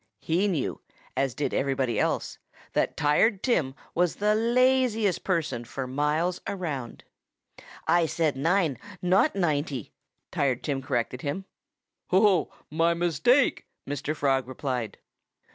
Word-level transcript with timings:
He 0.21 0.47
knew 0.47 0.81
as 1.15 1.35
did 1.35 1.53
everybody 1.53 1.99
else 1.99 2.39
that 2.73 2.97
Tired 2.97 3.43
Tim 3.43 3.75
was 3.93 4.15
the 4.15 4.33
laziest 4.33 5.23
person 5.23 5.63
for 5.63 5.85
miles 5.85 6.41
around. 6.47 7.03
"I 7.87 8.07
said 8.07 8.35
nine 8.35 8.79
not 8.99 9.35
ninety," 9.35 9.93
Tired 10.31 10.63
Tim 10.63 10.81
corrected 10.81 11.21
him. 11.21 11.45
"Oh! 12.11 12.51
My 12.71 12.95
mistake!" 12.95 13.67
Mr. 13.87 14.15
Frog 14.15 14.47
replied. 14.47 14.97